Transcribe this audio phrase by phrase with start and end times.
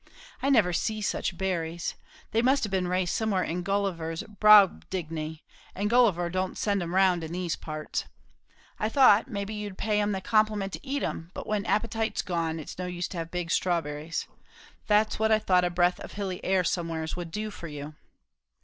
[0.41, 1.93] "I never see such berries.
[2.31, 5.43] They must have been raised somewhere in Gulliver's Brobdignay;
[5.75, 8.05] and Gulliver don't send 'em round in these parts.
[8.79, 12.59] I thought, maybe you'd pay 'em the compliment to eat 'em; but when appetite's gone,
[12.59, 14.25] it's no use to have big strawberries.
[14.87, 17.93] That's what I thought a breath of hilly air somewheres would do for you."